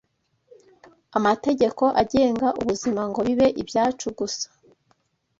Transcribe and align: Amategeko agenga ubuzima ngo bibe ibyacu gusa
Amategeko 1.17 1.83
agenga 2.01 2.47
ubuzima 2.61 3.01
ngo 3.09 3.19
bibe 3.27 3.47
ibyacu 3.61 4.07
gusa 4.19 4.47